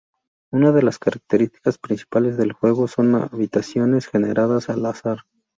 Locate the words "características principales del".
0.97-2.53